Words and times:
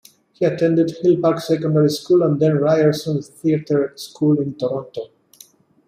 He 0.33 0.45
attended 0.45 0.97
Hill 1.03 1.17
Park 1.21 1.39
Secondary 1.41 1.91
School 1.91 2.23
and 2.23 2.39
then 2.39 2.55
Ryerson 2.55 3.21
Theatre 3.21 3.93
School 3.95 4.41
in 4.41 4.55
Toronto. 4.55 5.11